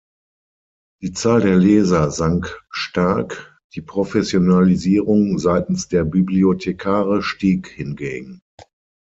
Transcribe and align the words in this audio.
Die 1.03 1.11
Zahl 1.11 1.41
der 1.41 1.55
Leser 1.57 2.09
sank 2.09 2.59
stark, 2.71 3.59
die 3.75 3.83
Professionalisierung 3.83 5.37
seitens 5.37 5.89
der 5.89 6.05
Bibliothekare 6.05 7.21
stieg 7.21 7.67
hingegen. 7.67 8.41